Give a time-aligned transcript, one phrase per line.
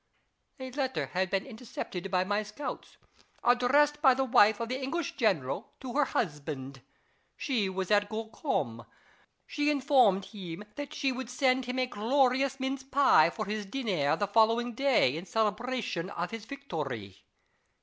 [0.59, 2.97] A letter had been intercepted by my scouts,
[3.43, 6.81] addressed by the wife of the English general to her husband.
[7.37, 8.87] She was at Gorcum:
[9.45, 14.15] she informed him that she would send him a glorious mince pie, for his dinner
[14.15, 17.23] the following day, in celebration of his victory.